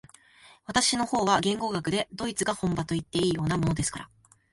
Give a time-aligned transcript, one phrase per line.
[0.65, 4.09] 私の方は言語学でドイツが本場といっていいようなものですから、